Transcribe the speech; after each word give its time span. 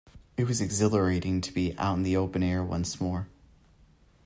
It 0.35 0.45
was 0.45 0.61
exhilarating 0.61 1.41
to 1.41 1.53
be 1.53 1.77
out 1.77 1.93
in 1.95 2.01
the 2.01 2.17
open 2.17 2.41
air 2.41 2.63
once 2.63 2.99
more. 2.99 3.27